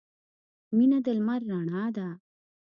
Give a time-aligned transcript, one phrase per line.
[0.75, 2.07] •مینه د لمر رڼا ده.